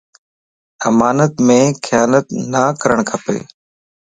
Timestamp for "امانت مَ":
0.89-1.49